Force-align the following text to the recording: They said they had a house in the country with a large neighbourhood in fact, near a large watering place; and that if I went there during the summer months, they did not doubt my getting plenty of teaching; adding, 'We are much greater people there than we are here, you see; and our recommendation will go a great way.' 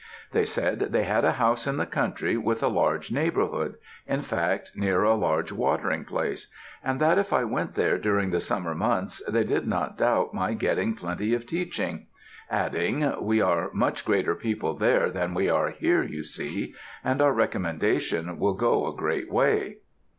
They 0.31 0.45
said 0.45 0.79
they 0.79 1.03
had 1.03 1.23
a 1.23 1.33
house 1.33 1.67
in 1.67 1.77
the 1.77 1.85
country 1.85 2.35
with 2.35 2.63
a 2.63 2.67
large 2.67 3.11
neighbourhood 3.11 3.75
in 4.07 4.23
fact, 4.23 4.71
near 4.73 5.03
a 5.03 5.13
large 5.13 5.51
watering 5.51 6.05
place; 6.05 6.51
and 6.83 6.99
that 6.99 7.19
if 7.19 7.31
I 7.31 7.43
went 7.43 7.75
there 7.75 7.99
during 7.99 8.31
the 8.31 8.39
summer 8.39 8.73
months, 8.73 9.21
they 9.27 9.43
did 9.43 9.67
not 9.67 9.99
doubt 9.99 10.33
my 10.33 10.55
getting 10.55 10.95
plenty 10.95 11.35
of 11.35 11.45
teaching; 11.45 12.07
adding, 12.49 13.13
'We 13.23 13.41
are 13.41 13.69
much 13.73 14.03
greater 14.03 14.33
people 14.33 14.73
there 14.75 15.11
than 15.11 15.35
we 15.35 15.51
are 15.51 15.69
here, 15.69 16.01
you 16.03 16.23
see; 16.23 16.73
and 17.03 17.21
our 17.21 17.31
recommendation 17.31 18.39
will 18.39 18.55
go 18.55 18.87
a 18.87 18.95
great 18.95 19.31
way.' 19.31 19.77